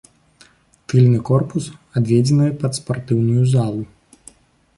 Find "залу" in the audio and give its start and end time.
3.57-3.81